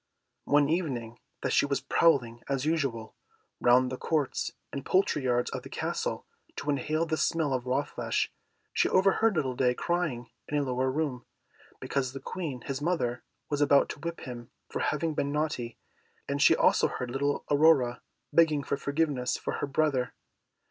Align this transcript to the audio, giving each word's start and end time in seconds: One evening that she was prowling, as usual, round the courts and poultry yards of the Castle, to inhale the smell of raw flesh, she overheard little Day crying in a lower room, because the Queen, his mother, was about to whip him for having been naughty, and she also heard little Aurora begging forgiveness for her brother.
One 0.45 0.67
evening 0.67 1.19
that 1.43 1.53
she 1.53 1.67
was 1.67 1.79
prowling, 1.79 2.41
as 2.49 2.65
usual, 2.65 3.13
round 3.59 3.91
the 3.91 3.97
courts 3.99 4.49
and 4.73 4.83
poultry 4.83 5.23
yards 5.25 5.51
of 5.51 5.61
the 5.61 5.69
Castle, 5.69 6.25
to 6.55 6.71
inhale 6.71 7.05
the 7.05 7.17
smell 7.17 7.53
of 7.53 7.67
raw 7.67 7.83
flesh, 7.83 8.31
she 8.73 8.89
overheard 8.89 9.35
little 9.35 9.53
Day 9.55 9.75
crying 9.75 10.31
in 10.47 10.57
a 10.57 10.63
lower 10.63 10.89
room, 10.89 11.27
because 11.79 12.13
the 12.13 12.19
Queen, 12.19 12.61
his 12.61 12.81
mother, 12.81 13.21
was 13.47 13.61
about 13.61 13.89
to 13.89 13.99
whip 13.99 14.21
him 14.21 14.49
for 14.69 14.79
having 14.79 15.13
been 15.13 15.31
naughty, 15.31 15.77
and 16.27 16.41
she 16.41 16.55
also 16.55 16.87
heard 16.87 17.11
little 17.11 17.45
Aurora 17.51 18.01
begging 18.33 18.63
forgiveness 18.63 19.37
for 19.37 19.59
her 19.61 19.67
brother. 19.67 20.15